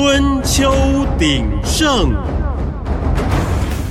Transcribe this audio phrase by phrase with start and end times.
[0.00, 0.72] 春秋
[1.18, 2.12] 鼎盛，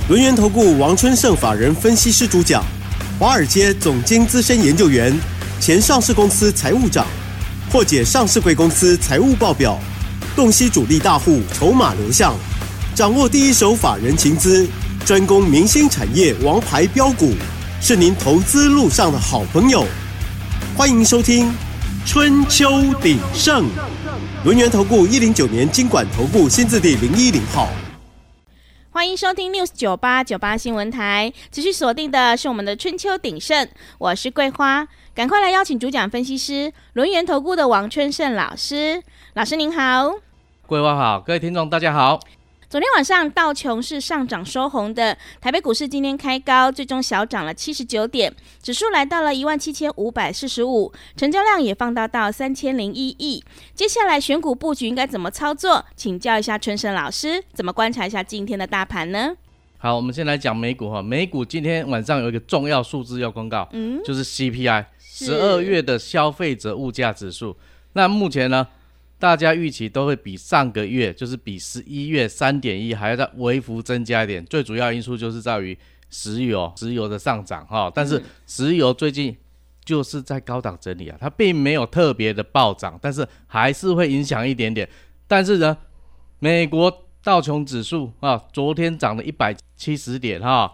[0.08, 2.64] 轮源投顾王春盛法人分析师主讲，
[3.18, 5.14] 华尔街总经资深研究员，
[5.60, 7.06] 前上市公司财务长，
[7.70, 9.78] 破解上市贵公司财务报表，
[10.34, 12.34] 洞悉主力大户筹码流向，
[12.94, 14.66] 掌握第一手法人情资，
[15.04, 17.34] 专攻明星产业王牌标股，
[17.82, 19.84] 是您投资路上的好朋友。
[20.74, 21.52] 欢迎收听。
[22.06, 23.66] 春秋鼎盛，
[24.48, 27.68] 轮源投顾一零九年经管投顾新字第零一零号。
[28.88, 39.02] 欢迎收听 News 九八九八新闻台，持续锁定的是我们的春秋鼎盛，我是桂花，赶快来邀请主讲分析师轮源投顾的王春盛老师，
[39.34, 40.14] 老师您好，
[40.66, 42.18] 桂花好，各位听众大家好。
[42.70, 48.30] 昨天晚上道琼是上涨收红的，台北股市今天开高，最终小涨了七十九点，
[48.62, 53.42] 指数来到了一万七千五百四十五，成交量也放大到三千零一亿。
[53.74, 55.82] 接下来选股布局应该怎么操作？
[55.96, 59.34] 请教一下春生老师，怎么观察一下今天的大盘呢？
[59.78, 67.56] 好，我们先来讲美股哈，美股今天晚上有一个重要数字要公告，嗯，就是 CPI，十二月的消费者物价指数。
[67.94, 68.68] 那目前呢？
[69.18, 74.44] 大家预期都会比上个月，就是比十一月三点一还要再微幅增加一点。
[74.46, 75.76] 最主要因素就是在于
[76.08, 77.90] 石油，石油的上涨哈。
[77.92, 79.36] 但是石油最近
[79.84, 84.88] 就是在高档整理啊，它并没有特别的暴涨，但是还是会影响一点点。
[85.26, 85.76] 但是呢，
[86.38, 90.72] 美国道琼指数啊，昨天涨了一百七十点哈，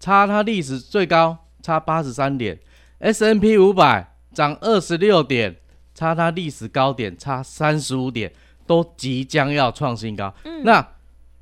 [0.00, 2.58] 差它历史最高差八十三点
[2.98, 5.54] ，S N P 五百涨二十六点。
[5.96, 8.30] 差它历史高点差三十五点，
[8.66, 10.32] 都即将要创新高。
[10.44, 10.86] 嗯，那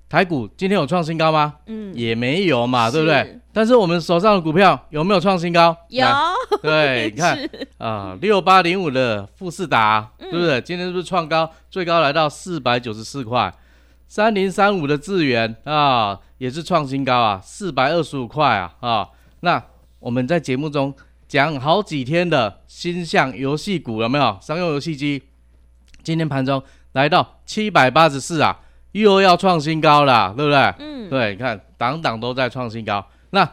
[0.09, 1.57] 台股今天有创新高吗？
[1.67, 3.41] 嗯，也没有嘛，对不对？
[3.53, 5.77] 但是我们手上的股票有没有创新高？
[5.89, 6.07] 有，
[6.63, 7.37] 对， 你看
[7.79, 10.61] 啊，六八零五的富士达，对不对？
[10.61, 11.51] 今天是不是创高？
[11.69, 13.53] 最高来到四百九十四块。
[14.07, 19.09] 三零三五的智源啊，也是创新高啊，四百二十五块啊啊。
[19.41, 19.61] 那
[19.99, 20.95] 我们在节目中。
[21.27, 24.39] 讲好几天的新向游戏股有没有？
[24.41, 25.23] 商用游戏机
[26.03, 26.63] 今天盘中
[26.93, 28.61] 来到七百八十四啊，
[28.93, 30.59] 又要创新高了，对不对？
[30.79, 33.05] 嗯，对，你看档档都在创新高。
[33.31, 33.49] 那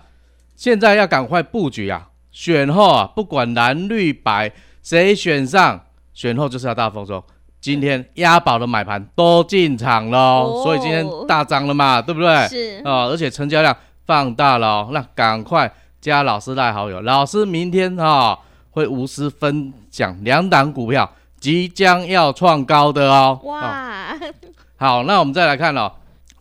[0.56, 4.52] 现在要赶快布局啊，选后啊，不管蓝绿白
[4.84, 5.80] 谁选上，
[6.14, 7.24] 选后就是要大丰收。
[7.60, 12.48] 今天押宝的买盘都进场了，哦，所以今天大涨了嘛，对不对？
[12.48, 15.72] 是啊，而且成交量放大了，哦，那赶快。
[16.02, 18.40] 加老师赖好友，老师明天哈、哦、
[18.72, 23.40] 会无私分享两档股票即将要创高的哦。
[23.44, 24.34] 哇、哦，
[24.78, 25.94] 好，那我们再来看哦，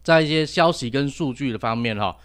[0.03, 2.17] 在一些消息跟数据的方面哈、哦，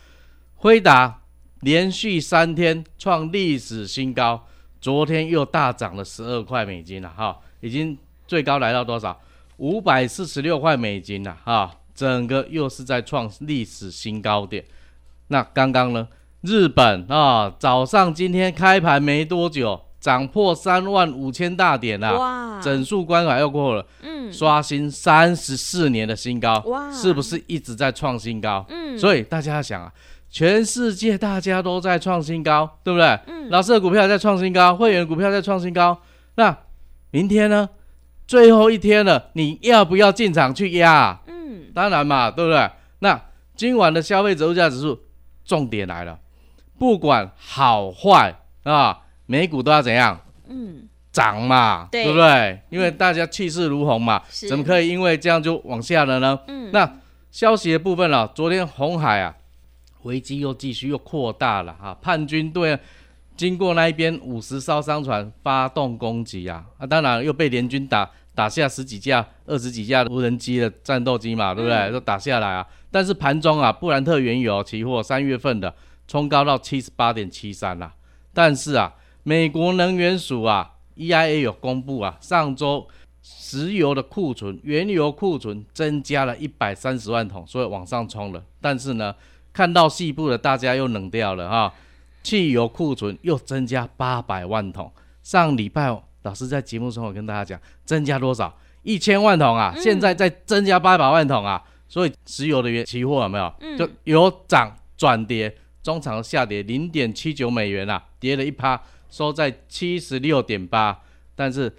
[0.56, 1.20] 辉达
[1.60, 4.48] 连续三天创历史新高，
[4.80, 9.20] 昨天又大涨了十二块美金了哈、哦，已经最高来到多少？
[9.58, 14.64] 五百四十六块美金了哈、哦，整个又是在创历史新高点。
[15.28, 16.08] 那刚刚呢？
[16.46, 28.66] 日本啊，早上今天开盘没多久，涨破三万五千大点啊，哇，整数关卡又过了，嗯，刷新三十四年的新高，哇，是不是一直在创新高？
[28.70, 29.92] 嗯，所以大家想啊，
[30.30, 33.08] 全世界大家都在创新高，对不对？
[33.28, 36.00] 嗯，老师的股票在创新高，会员股票在创新高，
[36.36, 36.56] 那
[37.12, 37.70] 明天呢？
[38.28, 41.22] 最后一天了，你要不要进场去压？
[41.28, 42.70] 嗯，当然嘛，对不对？
[43.00, 43.22] 那
[43.56, 45.00] 今晚的消费者物价指数，
[45.46, 46.18] 重点来了。
[46.78, 50.20] 不管好坏啊，美股都要怎样？
[50.48, 52.60] 嗯，涨嘛，对，对不对？
[52.70, 56.38] 因为大家气势如虹嘛，怎么可以因为这样就往下了呢？
[56.48, 56.98] 嗯，那
[57.32, 59.34] 消息的部分了、啊，昨天红海啊，
[60.04, 62.78] 危机又继续又扩大了哈、啊，叛军队
[63.36, 71.78] 经过那一边五十艘商船发动攻击啊，啊，当然又被联军打打下十几架、二十几架无人机的战斗机嘛，对不对？
[71.78, 75.74] 嗯、都打下来啊，但是盘中啊，布兰特原油期货三月份的。
[76.08, 77.94] 冲高到七十八点七三啦，
[78.34, 78.94] 但是啊，
[79.24, 82.88] 美国能源署啊，EIA 有公布啊，上周
[83.24, 88.44] 石油的库存、原油库存增加了一百三十万桶，所以往上冲了。
[88.62, 89.16] 但是呢，
[89.52, 91.74] 看到细部的，大家又冷掉了哈，
[92.22, 94.92] 汽油库存又增加八百万桶。
[95.24, 95.88] 上礼拜
[96.22, 98.56] 老师在节目中我跟大家讲，增加多少？
[98.84, 103.52] 一千万桶啊，现在再增加八百万桶啊，所以石油的原期货有没有？
[103.76, 105.58] 就由涨转跌。
[105.86, 111.00] 中场下跌零点七九美元啊，跌了一趴，收在七十六点八。
[111.36, 111.72] 但是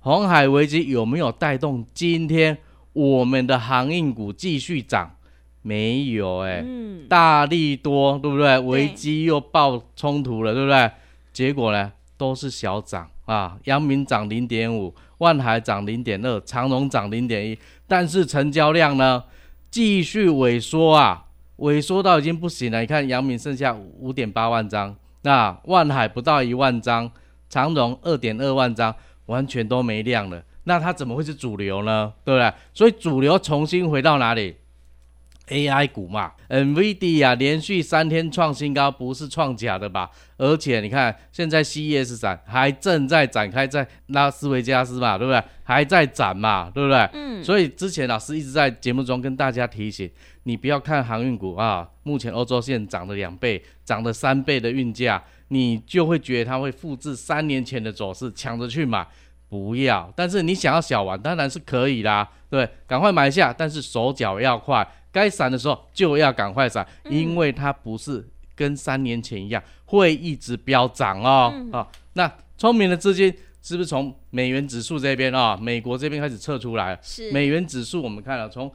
[0.00, 2.58] 红海危机有没有带动今天
[2.92, 5.14] 我们的航运股继续涨？
[5.62, 8.58] 没有哎、欸嗯，大力多对不对？
[8.58, 10.90] 危机又爆冲突了对不对？
[11.32, 17.56] 结果呢都是小涨啊，阳明涨零点五，万海涨零点二，长荣涨零点一，
[17.86, 19.22] 但是成交量呢
[19.70, 21.25] 继续萎缩啊，
[21.58, 22.80] 萎缩到已经不行了。
[22.80, 27.10] 你看阳明剩下五点八万张，那万海不到一万张，
[27.48, 28.94] 长荣二点二万张，
[29.26, 30.42] 完全都没量了。
[30.64, 32.12] 那它怎么会是主流呢？
[32.24, 32.52] 对不对？
[32.74, 34.56] 所以主流重新回到哪里
[35.48, 40.10] ？AI 股嘛，NVIDIA 啊，连续三天创新高，不是创假的吧？
[40.36, 45.40] 而且你看，现在 CES 展还正在展开，在拉斯维加斯嘛，对不对？
[45.62, 46.98] 还在展嘛，对不对？
[47.12, 47.44] 嗯。
[47.44, 50.10] 所以之前老师一直在节目中跟大家提醒，
[50.46, 59.04] 你不要看航运股啊，目前欧洲线涨了两倍，涨了三倍的运价，你就会觉得它会复制三年前的走势，抢着去买，
[59.48, 60.08] 不要。
[60.14, 64.88] 但是你想要小玩，当然是可以啦，对，赶快买下，但是手脚要快。
[65.10, 71.50] 该闪的时候就要赶快闪，因为它不是跟三年前一样会一直飙涨哦。
[71.52, 76.96] 嗯、啊，那聪明的资金是不是从美元指数这边啊，美国这边开始撤出来？
[77.02, 78.70] 是美元指数，我们看了从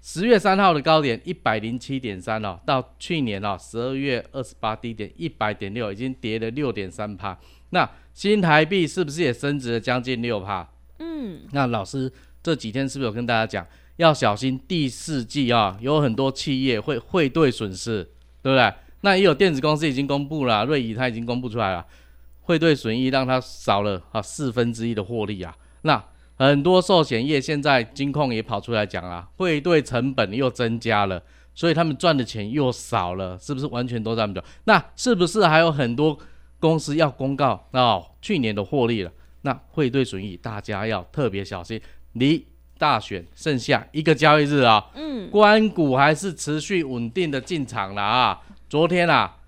[0.00, 7.38] 十月三号的高点一百零七点三哦，到去年哦十二月二十八低点一百点六，已经跌了六点三趴。
[7.70, 10.66] 那新台币是不是也升值了将近六趴？
[10.98, 12.10] 嗯，那老师
[12.42, 13.66] 这几天是不是有跟大家讲？
[13.96, 18.04] 要小心第四季啊，有很多企业会汇兑损失，
[18.40, 18.72] 对不对？
[19.00, 21.84] 那也有电子公司已经公布了，瑞仪它已经公布出来了，
[22.42, 25.56] 汇兑损益让它少了啊四分之一的获利啊。
[25.82, 26.02] 那
[26.38, 31.22] 很多寿险业现在金控也跑出来讲啊，汇兑成本又增加了，
[31.54, 34.46] 所以他们赚的钱又少了，是不是完全都赚不到？
[34.64, 36.18] 那是不是还有很多
[36.58, 39.12] 公司要公告啊去年的获利了？
[39.42, 41.80] 那汇兑损益大家要特别小心，
[42.12, 42.46] 离。
[42.80, 48.40] 大选剩下一个交易日啊，嗯，官股还是持续稳定的进场了啊。
[48.68, 49.38] 昨天啊，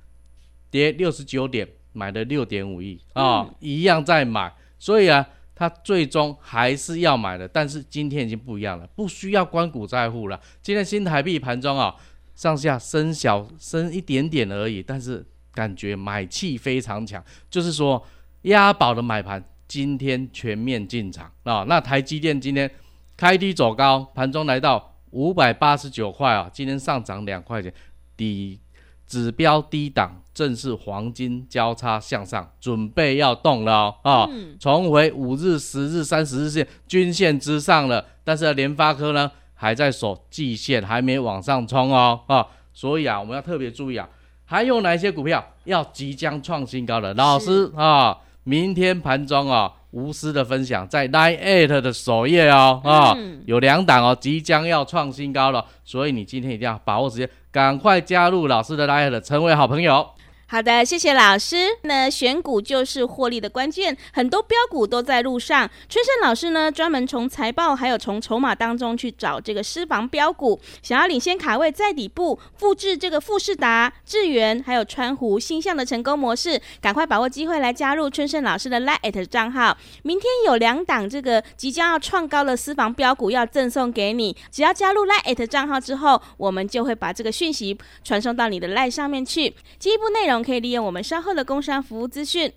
[0.69, 5.25] 跌六十九点，买了六点五亿啊，一样在买，所以啊，
[5.61, 7.47] 他最终还是要买的。
[7.47, 10.41] 但是今天已经不一样了，不需要关股在户了。
[10.63, 11.95] 今天新台币盘中啊，
[12.35, 18.03] 上下升小升一点点而已，但是感觉买气非常强，就是说
[18.43, 21.65] 押宝的买盘今天全面进场啊。
[21.69, 22.71] 那台积电今天。
[23.17, 27.71] 开低走高，盘中来到五百八十九块啊，今天上涨两块钱，
[28.17, 28.59] 底
[29.07, 34.27] 指标低档正是黄金交叉向上，准备要动了啊、
[34.59, 38.03] 重回五日、十日、三十日线均线之上了。
[38.25, 44.09] 但是联发科呢，还在守季线，还没往上冲哦啊、哦，所以啊，我们要特别注意啊，
[44.47, 47.13] 还有哪一些股票要即将创新高的？
[47.13, 49.75] 老师啊、哦，明天盘中啊。
[49.93, 53.13] 无私的分享在 LINE@ Eight 的首页哦，啊、
[53.45, 60.09] 有两档哦，即将要创新高了，所以你今天一定要把握时间，赶快加入老师的 LINE@，Eight，成为好朋友。
[60.53, 61.69] 好的，谢谢老师。
[61.83, 65.71] 那选股就是获利的关键，很多标股都在路上。
[65.89, 79.79] 春盛老师呢，专门从财报还有从筹码当中去找这个私房标股，想要领先卡位在底部，复制这个富士达、智原还有川湖、新象的成功模式，赶快把握机会来加入春盛老师的 LINE@ 账号。
[80.03, 89.55] 明天有两档这个即将要创高的私房标股要赠送给你，只要加入 LINE@ 账号之后，我们就会把这个讯息传送到你的 lie 上面去。
[89.79, 90.40] 进一步内容。
[90.43, 92.53] 可以利用我们稍后的工商服务资讯。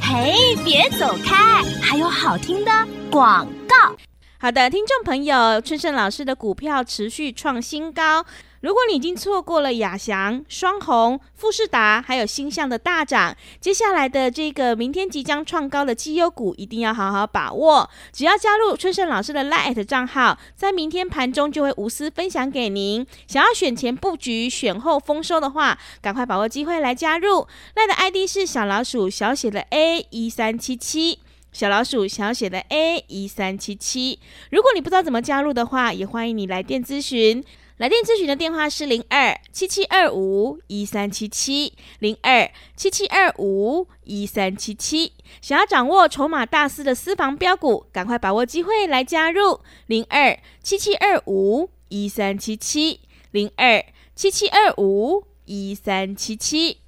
[0.00, 0.34] 嘿，
[0.64, 2.70] 别走开，还有好听的
[3.10, 3.96] 广告。
[4.38, 8.24] 好的，听众朋友，春盛老师的股票持续创新高。
[8.62, 17.90] 如果你已经错过了亚翔、双鸿、富士达，还有星象的大涨，接下来的这个明天即将创高的绩优股，一定要好好把握。
[18.12, 23.04] 只要加入春盛老师的 LINE 账号，在明天盘中就会无私分享给您。
[23.26, 27.48] 想要选前布局、选后丰收的话，赶快把握机会来加入。
[27.74, 31.18] LINE 的 ID 是小老鼠小写的 A 一三七七，
[31.50, 34.20] 小老鼠小写的 A 一三七七。
[34.52, 37.42] 如果你不知道怎么加入的话，也欢迎你来电咨询。
[37.82, 45.14] 来电咨询的电话是零二七七二五一三七七零二七七二五一三七七。
[45.40, 49.58] 想要掌握筹码大师的私房标股，赶快把握机会来加入
[49.88, 53.00] 零二七七二五一三七七
[53.32, 53.84] 零二
[54.14, 56.78] 七七二五一三七七。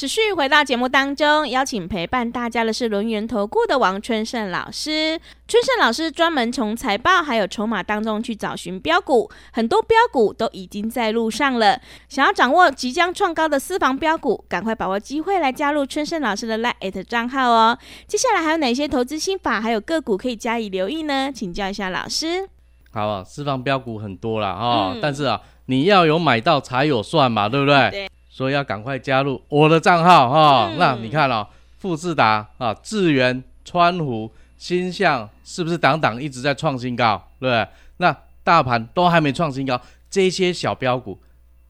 [0.00, 5.20] 持续回到节目当中，邀请陪伴大家的是轮源投顾的王春盛老师。
[5.46, 11.78] 春盛老师专门从财报还有筹码当中去找寻标股，很多标股都已经在路上了。
[12.08, 17.78] 想要掌握即将创高的私房标股，赶快把握机会来加入春盛老师的 LINE@ 账号哦。
[18.06, 21.30] 接下来还有哪些投资心法，还有个股可以加以留意呢？
[21.30, 22.48] 请教一下老师。
[22.90, 27.90] 好啊，私房标股很多了啊、哦嗯，但是啊，你要有买到才有算嘛，对不对？
[27.90, 28.10] 对。
[28.40, 30.72] 所以要赶快加入我的账号哈。
[30.78, 37.22] 那你看哦，富士达啊、智源川湖、新象是不是档档一直在创新高？
[37.38, 37.68] 对不对？
[37.98, 39.78] 那大盘都还没创新高，
[40.08, 41.20] 这些小标股、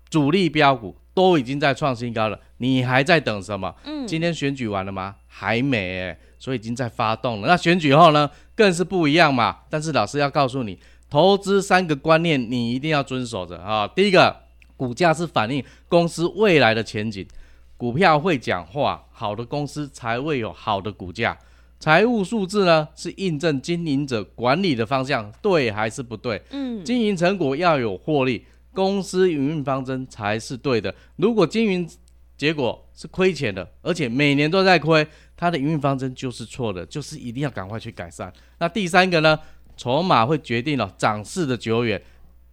[0.08, 3.74] 主力标股都已经在创新高了，你还在等什么？
[3.82, 5.16] 嗯，今天选举完了吗？
[5.26, 7.48] 还没、欸，所以已经在发动了。
[7.48, 9.56] 那选举后呢，更是不一样嘛。
[9.68, 10.78] 但是老师要告诉你，
[11.10, 13.88] 投资三个观念你一定要遵守着啊。
[13.88, 14.36] 第一个，
[14.80, 17.26] 股价是反映公司未来的前景，
[17.76, 21.38] 股票会讲话，好的公司才会有好的股价。
[21.78, 26.40] 财务数字呢，是印证经营者管理的方向对还是不对？
[26.48, 30.94] 嗯，经营成果要有获利，公司营运方针才是对的。
[31.16, 31.86] 如果经营
[32.38, 35.06] 结果是亏钱的，而且每年都在亏，
[35.36, 38.32] 它的营运方针就是错的，就是一定要赶快去改善。
[38.58, 39.38] 那第三个呢，
[39.76, 42.02] 筹码会决定了涨势的久远，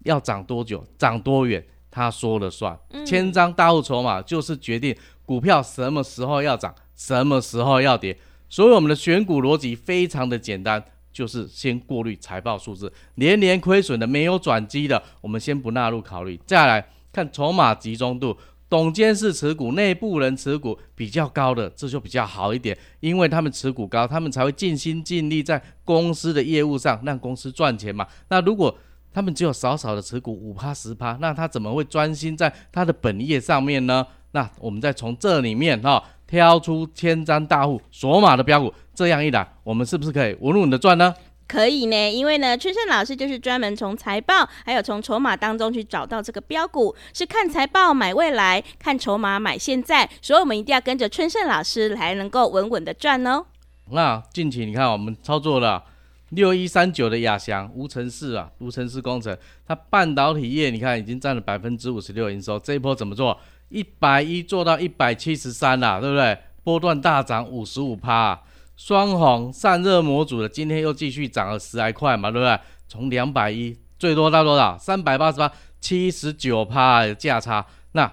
[0.03, 2.77] 要涨多久，涨多远，他说了算。
[3.05, 8.17] 千张大户筹码就是决定股票什么时候要涨，什么时候要跌。
[8.49, 16.39] 所以我们的选股逻辑非常的简单，就是先过滤财报数字，连年亏损的、没有转机的，我们先不纳入考虑。
[16.45, 18.37] 再来看筹码集中度，
[18.69, 28.07] 董监事持股、内部人持股比较高的，这就比较好一点，因为他们持股高，他们才会尽心尽力在公司的业务上让公司赚钱嘛。
[28.29, 28.77] 那如果
[29.13, 34.05] 他们只有少少的持股，五趴十趴，那他怎么会专心在他的本业上面呢？
[34.31, 36.03] 那我们再从这里面哈。
[36.27, 41.15] 挑出千张大户索马的标股，这样一来，我们是不是可以稳稳的赚呢？
[41.47, 53.45] 可以呢，因为呢，春盛老师就是专门从财报还有从筹码当中去找到这个标股，是看财报买未来，看筹码买现在，所以我们一定要跟着春盛老师来，能够稳稳的赚哦。
[53.91, 55.81] 那近期你看，我们操作了
[56.29, 63.37] 六一三九的亚翔无尘室啊，无尘室工程，它半导体业你看已经占了百分之五十六营收，这一波怎么做？
[63.69, 66.37] 一百一做到一百七十三啦，对不对？
[66.63, 68.41] 波段大涨五十五趴，
[68.75, 72.59] 双红散热模组的今天又继续涨了十来块嘛，对不对？
[72.87, 74.77] 从两百一最多到多少？
[74.77, 77.65] 三百八十八，七十九趴的价差。
[77.93, 78.11] 那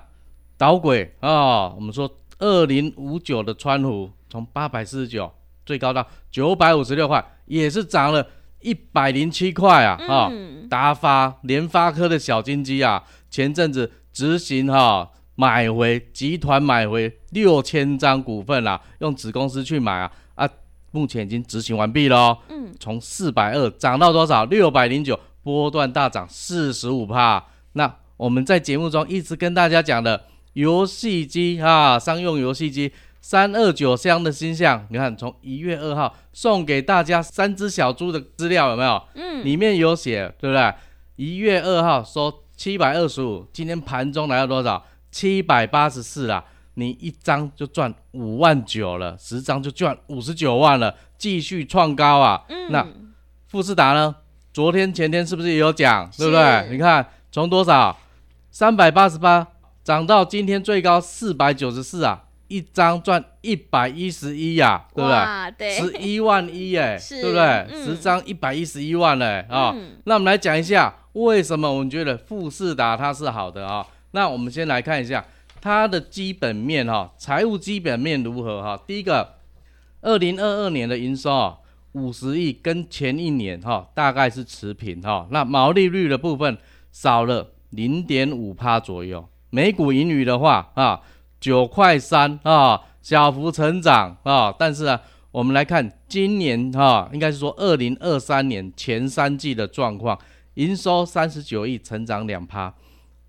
[0.56, 5.32] 导轨啊、哦，我们说二零五九的川湖从八百四十九
[5.66, 8.26] 最高到九百五十六块，也是涨了
[8.60, 9.96] 一百零七块啊！
[9.96, 14.78] 哈、嗯，达、哦、发联发科的小金鸡啊，前阵子执行哈。
[14.78, 20.48] 哦买回集团买回六千张股份啦，用子公司去买啊啊，
[20.92, 22.38] 目前已经执行完毕了哦。
[22.50, 24.44] 嗯，从四百二涨到多少？
[24.44, 27.44] 六百零九，波段大涨四十五帕。
[27.72, 32.92] 那我们在节目中一直跟大家讲的游戏机啊，商用游戏机
[33.24, 39.02] 三二九箱的星象，你看从一月二号送给大家三只小猪的资料有没有？
[39.14, 40.74] 嗯，里面有写对不对？
[41.16, 44.84] 一月二号收七百二十五，今天盘中来到多少？
[45.10, 52.44] 七百八十四啦，你一张就赚五万九了，十张就赚五十九万了，继续创高啊！
[52.50, 52.86] 嗯、那
[53.46, 54.14] 富士达呢？
[54.52, 56.68] 昨天前天是不是也有讲，对不对？
[56.70, 57.96] 你看从多少
[58.50, 59.46] 三百八十八
[59.82, 65.10] 涨到今天最高四百九十四啊，一张赚一百一十一呀，对不
[65.58, 65.70] 对？
[65.70, 67.42] 十一万一哎， 对不对？
[67.42, 69.74] 嗯、十张一百一十一万嘞啊！
[70.04, 73.86] 那我们来讲一下为什么我们觉得富士达它是好的啊、哦？
[74.12, 75.24] 那我们先来看一下
[75.60, 78.80] 它的基本面哈，财务基本面如何哈？
[78.86, 79.34] 第一个，
[80.02, 81.58] 二零二二年的营收啊，
[81.92, 85.26] 五十亿，跟前一年哈大概是持平哈。
[85.30, 86.58] 那毛利率的部分
[86.92, 91.00] 少了零点五帕左右，每股盈余的话啊，
[91.44, 94.50] 九块三啊，小幅成长啊。
[94.58, 94.98] 但是啊，
[95.30, 100.18] 我们来看今年哈，应该是说二零二三年前三季的状况，
[100.54, 102.72] 营收三十九亿，成长两趴。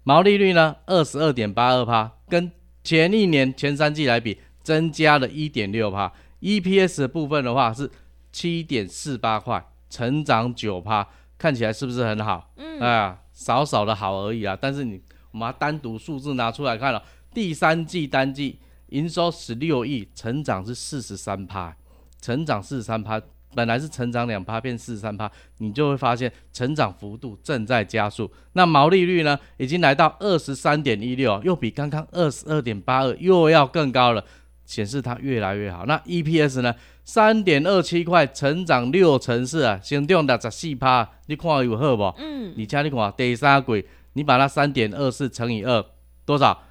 [0.04, 2.50] 毛利率呢，二十二点八二趴，跟
[2.86, 6.10] 前一年前三季来比，增加了一点六趴。
[6.40, 7.92] EPS 的部分的话是
[8.32, 11.06] 七点四八块，成长九趴，
[11.38, 12.54] 看起来是不是很好？
[12.56, 14.58] 嗯，哎呀，少少的好而已啊。
[14.58, 17.04] 但是你我们单独数字拿出来看了，
[17.36, 21.76] 第三季单季营收十六亿，成长是四十三趴，
[22.22, 23.22] 成长四十三趴。
[23.54, 28.30] 本来是成长两趴变四十三趴，你就会发现成长幅度正在加速。
[28.52, 34.24] 那毛利率呢，已经来到二十三点一六，又比刚刚二十二点八二又要更高了，
[34.66, 35.86] 显示它越来越好。
[35.86, 36.76] 那 EPS 呢，
[37.06, 42.04] 三点二七块，成长六成四啊，先用的十四趴，你看有好不？
[42.18, 45.86] 嗯，你家你看第三季，你把它三点二四乘以二，
[46.26, 46.62] 多少？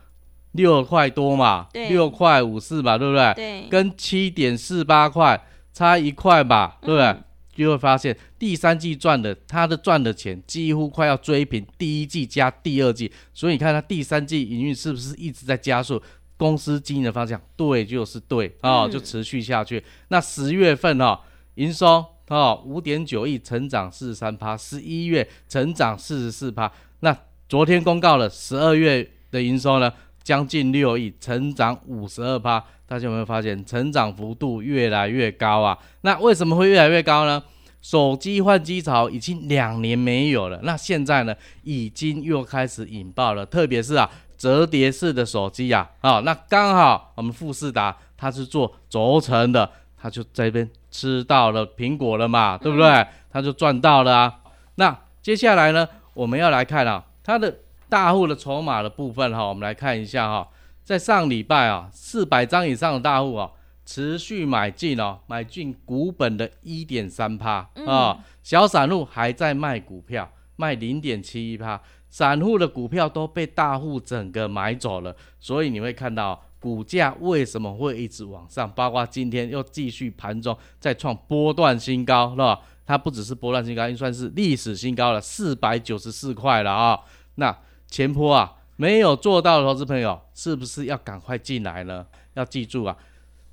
[0.55, 3.35] 六块多嘛，六块五四嘛，对不对？
[3.35, 5.41] 对，跟七点四八块。
[5.77, 7.05] 差一块吧，对不对？
[7.07, 16.01] 嗯、就会发现第三季赚的，他的赚的钱几乎快要追平第一季加第二季，所以你看他第三季营运是不是一直在加速？
[16.37, 19.79] 公司经营的方向对就是对啊、哦，就持续下去。
[19.79, 21.21] 嗯、那十月份哈、哦，
[21.57, 26.71] 营收哦五点九亿，成长四十三趴；十一月成长四十四趴。
[27.01, 27.17] 那
[27.49, 29.93] 昨天公告了十二月的营收呢，
[30.25, 32.65] 将近六亿，成长五十二趴。
[32.87, 35.79] 大家有没有发现成长幅度越来越高啊？
[36.01, 37.41] 那为什么会越来越高呢？
[37.81, 44.11] 手机换机潮已经两年没有了，那现在呢，已经又开始引爆了，特别是啊。
[44.37, 53.07] 折叠式的手机呀，啊，那刚好我们富士达它是做轴承的，它就这边吃到了苹果了嘛，对不对？
[53.31, 54.35] 它就赚到了啊。
[54.75, 57.57] 那接下来呢，我们要来看啊，它的
[57.89, 60.49] 大户的筹码的部分哈，我们来看一下哈，
[60.83, 63.51] 在上礼拜啊，四百张以上的大户啊，
[63.85, 71.81] 持续买进哦，买进股本的一点三趴啊，小散户还在卖股票，卖零点七一趴。
[72.09, 82.61] 散户的股票都被大户整个买走了，所以你会看到股价为什么会一直往上，包括今天又继续盘中再创波段新高，是吧？
[82.87, 87.01] 它不只是波段新高，应算是历史新高了，四百九十四块了啊！
[87.35, 87.57] 那
[87.95, 92.05] 前坡啊没有做到的投资朋友，是不是要赶快进来呢？
[92.35, 92.97] 要记住啊，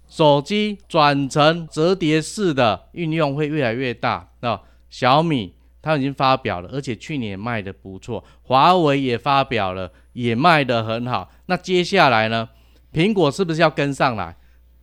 [0.09, 5.53] 手机转成折叠式的运用会越来越大啊，小米。
[5.83, 8.23] 它已经发表了，而且去年卖得不错。
[8.41, 11.29] 华为也发表了，也卖得很好。
[11.45, 12.49] 那接下来呢？
[12.91, 14.35] 苹果是不是要跟上来？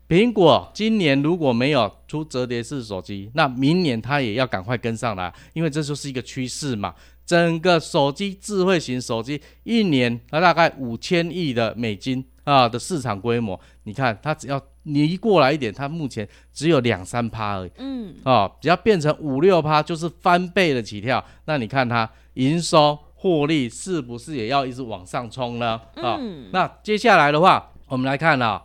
[0.09, 6.95] 苹果今年如果没有出折叠式手机，那明年它也要赶快跟上来，因为这就是一个趋势嘛。
[7.29, 14.61] 整个手机智慧型手机一年它大概五千亿的美金啊的市场规模，你看它只要。
[14.91, 17.71] 你过来一点，它目前只有两三趴而已。
[17.77, 21.23] 嗯，啊，只要变成五六趴，就是翻倍的起跳。
[21.45, 25.79] 那你看它营收获利是不是也要一直往上冲呢？
[25.97, 26.19] 啊、
[26.53, 28.63] 那接下来的话，我们来看啊、哦，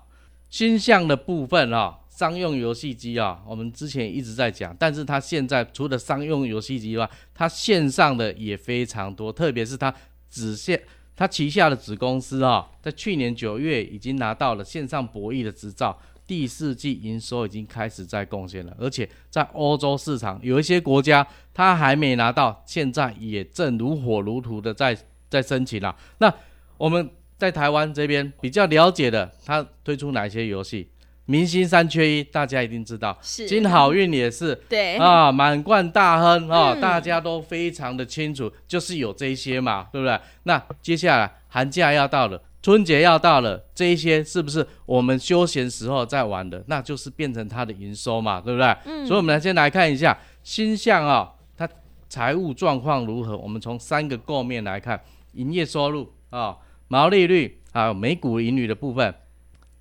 [0.50, 9.94] 新象的部分啊、哦，商用游戏机啊，我们之前一直在讲，但是它现在除了商用游戏机以外，它线上的也非常多，特别是它
[10.30, 10.82] 子线。
[11.18, 16.00] 它旗下的子公司啊，在去年九月已经拿到了线上博弈的执照。
[16.26, 24.98] 第四季营收已经开始在贡献了，而且在欧洲市场有一些国家它还没拿到，现在也正如火如荼的在
[25.30, 25.94] 在申请了。
[26.20, 26.34] 那
[26.78, 30.88] 我们在台湾这边比较了解的，它推出哪些游戏？
[31.26, 33.18] 明星三缺一，大家一定知道。
[33.22, 34.54] 是金好运也是。
[34.68, 40.20] 对啊，满贯大亨啊，大家都非常的清楚，就是有这些嘛，对不对？
[40.44, 42.42] 那接下来寒假要到了。
[42.62, 46.64] 春节要到了，这一些是不是我们休闲时候在玩的？
[46.68, 48.76] 那就是变成它的营收嘛，对不对？
[48.86, 49.06] 嗯。
[49.06, 51.68] 所以，我们来先来看一下星象啊、哦，它
[52.08, 53.36] 财务状况如何？
[53.38, 55.02] 我们从三个构面来看：
[55.34, 56.58] 营业收入啊、哦、
[56.88, 59.14] 毛利率还有每股盈余的部分。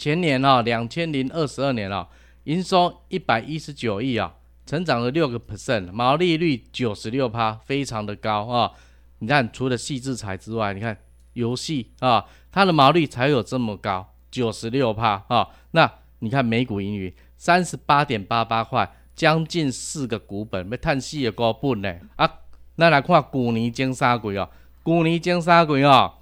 [0.03, 2.09] 前年啊、哦，两千零二十二年啊、哦，
[2.43, 4.35] 营收一百一十九亿啊，
[4.67, 8.73] 成长了六个 percent，毛利率九十六趴，非常的高啊、哦。
[9.21, 10.99] 你看，除了矽智财之外，你看
[11.35, 12.25] 游戏啊。
[12.51, 15.49] 它的毛利才有这么高，九十六趴啊！
[15.71, 15.89] 那
[16.19, 22.29] 你看每股盈余三十八点八八块，将近四个股本，要叹四个股本呢啊！
[22.75, 24.51] 那来看去年前三季哦，
[24.85, 26.15] 去年前三季哦，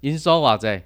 [0.00, 0.84] 营收偌济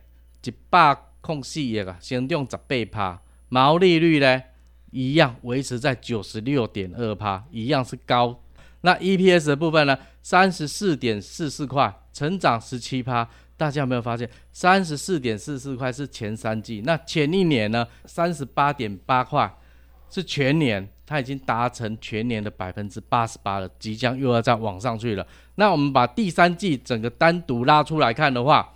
[0.51, 4.43] 一百控四亿啊，成长十八趴，毛利率呢
[4.91, 8.41] 一样维持在九十六点二趴，一样是高。
[8.83, 13.29] 那 EPS 的部分呢，三十四点四四块，成长十七趴。
[13.57, 19.55] 大家有没有发现，三十四点四四块是前三季，那前一年呢，三十八点八块
[20.09, 25.27] 是全年，它已经达成全年的百分之八十八了，即将又要再往上去了。
[25.57, 28.73] 那我们把第三季整个单独拉出来看的话，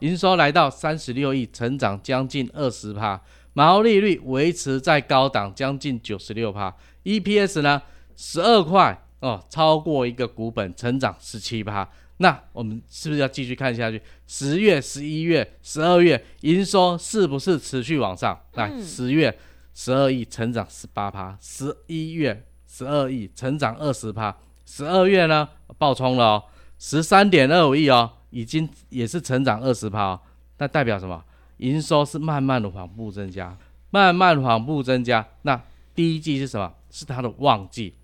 [0.00, 3.20] 营收来到三十六亿，成长将近二十趴，
[3.52, 7.80] 毛利率维持在高档，将近九十六趴，EPS 呢
[8.16, 11.88] 十二块哦，超过一个股本，成长十七趴。
[12.18, 14.00] 那我们是不是要继续看下去？
[14.26, 18.38] 十月、十一月、十二月营收是不是持续往上？
[18.54, 19.38] 来，十月
[19.74, 26.44] 十二亿，成长十八趴；十一月十二亿，成长二十趴；十二月呢，爆冲了哦，
[26.78, 30.20] 十三点二五亿哦，已经也是成长二十趴。
[30.58, 31.24] 那代表什么？
[31.58, 33.56] 营收是慢慢的缓步增加，
[33.90, 35.26] 慢慢缓步增加。
[35.42, 35.60] 那
[35.94, 36.74] 第一季是什么？
[36.90, 37.94] 是它的旺季，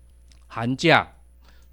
[0.47, 1.13] 寒假、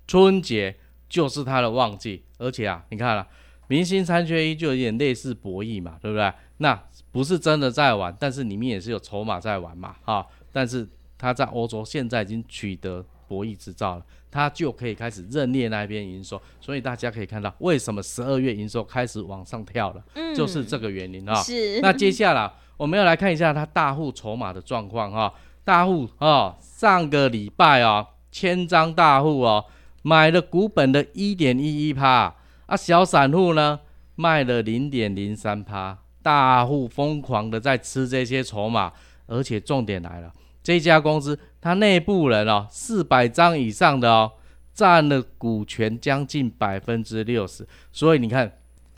[0.06, 0.76] 春节。
[1.10, 3.26] 就是它的旺季，而且啊，你看了，
[3.66, 6.32] 明星三缺一就有点类似博弈嘛，对不对？
[6.58, 10.24] 那不是真的在玩，但是里面也是有筹码在玩嘛，哈。
[10.52, 16.42] 但是它在欧洲现在已经取得博弈执照了，它就可以开始认列那边营收。
[16.60, 21.40] 所以大家可以看到，为什么十二月营收开始往上跳了，嗯、就是这个原因啊。
[21.40, 21.80] 是。
[21.80, 25.32] 那接下来我们要来看一下它大户筹码的状况哈。
[25.62, 29.64] 大户哦，上个礼拜哦，千张大户哦，
[30.02, 32.34] 买了股本的一点一一趴
[32.66, 33.78] 啊，小散户呢
[34.16, 38.92] 卖了零点零三趴，大户疯狂的在吃这些筹码，
[39.26, 44.32] 而且重点来了，这家公司它内部人哦，四百张以上的哦，
[44.72, 48.50] 占了股权将近百分之六十，所以你看，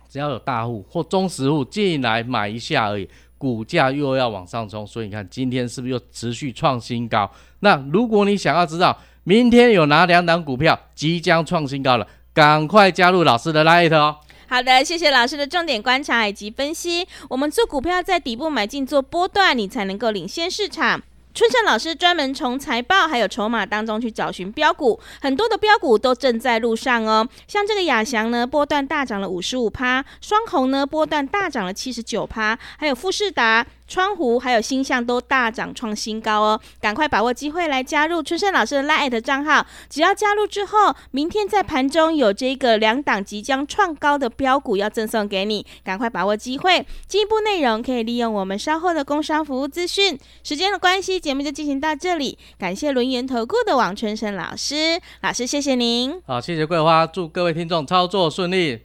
[0.09, 3.09] 只要有大户或中实户进来买一下而已。
[3.37, 7.29] 股价又要往上冲，所以你看今天是不是又持续创新高？
[7.59, 14.19] 那如果你想要知道明天有哪两档股票即将创新高了，赶快加入老师的 Light 哦。
[14.47, 17.05] 好的，谢谢老师的重点观察以及分析。
[17.29, 21.03] 我们做股票在底部买进做波段，你才能够领先市场。
[21.35, 27.27] 春盛老师专门从财报还有筹码当中去找寻标股，很多的标股都正在路上哦。
[27.49, 33.67] 像这个亚翔呢，波段大涨了五十五趴；双红呢，波段大涨了七十九趴；还有富士达。
[33.87, 39.67] 窗户还有星象都大涨创新高哦，赶快把握机会来加入春盛老师的 LINE 账号。
[39.91, 46.87] 只要加入之后，明天在盘中有这个两档即将创高的标股要赠送给你，赶快把握机会。
[47.07, 50.19] 进一步内容可以利用我们稍后的工商服务资讯。
[50.43, 52.39] 时间的关系，节目就进行到这里。
[52.59, 56.21] 感谢轮圆投顾的王春盛老师，老师谢谢您。
[56.27, 58.81] 好，谢谢桂花，祝各位听众操作顺利。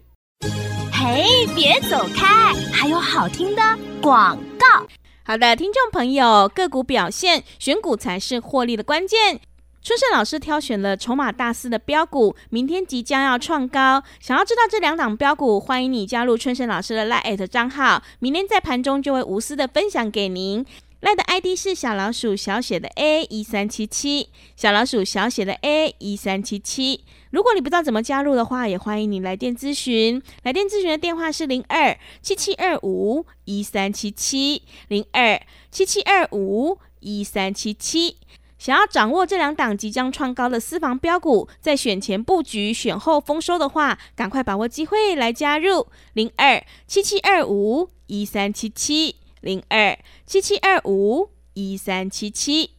[1.10, 3.62] 嘿，别走开，还有好听的
[4.02, 4.86] 广告。
[5.24, 9.40] 好的，听众朋友，个股表现，选股才是获利的关键。
[9.82, 14.04] 春盛老师挑选了筹码大师的标股，明天即将要创高。
[14.20, 20.66] 想要知道这两档标股，欢迎你加入春盛老师的 LINE@ 账号，明天在盘中就会无私的分享给您。
[21.00, 27.04] LINE 的 ID 是小老鼠小写的 A 一三七七，小老鼠小写的 A 一三七七。
[27.30, 30.20] 如果你不知道怎么加入的话，也欢迎你来电咨询。
[30.42, 38.18] 来电咨询的电话是零二七七二五一三七七零二七七二五一三七七。
[38.58, 52.72] 想要掌握这两档即将创高的私房标股，在选前布局、选后丰收的话，赶快把握机会来加入零二七七二五一三七七零二七七二五一三七七。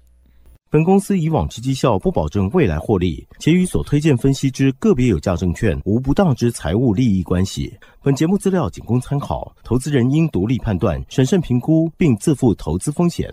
[0.71, 7.75] 本公司以往之绩效不保证未来获利，且与所推荐分析之个别有价证券无不当之财务利益关系。
[8.03, 13.31] 本节目资料仅供参考，投资人应独立判断、审慎评估，并自负投资风险。